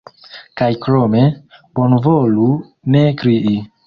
[0.61, 1.21] Kaj krome,
[1.79, 2.47] bonvolu
[2.97, 3.55] ne krii.